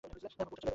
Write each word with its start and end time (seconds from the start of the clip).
আমার 0.05 0.11
বউটা 0.13 0.29
চলে 0.33 0.49
গেলো। 0.59 0.67